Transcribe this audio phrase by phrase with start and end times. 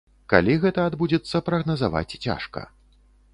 [0.31, 2.65] Калі гэта адбудзецца, прагназаваць цяжка.